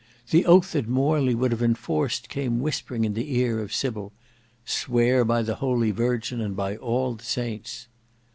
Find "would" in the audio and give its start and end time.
1.35-1.51